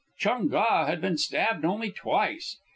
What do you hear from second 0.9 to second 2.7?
been stabbed only twice.